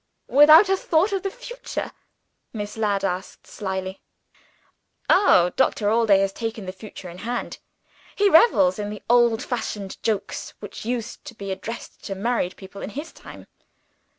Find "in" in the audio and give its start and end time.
7.07-7.19, 8.79-8.89, 12.81-12.89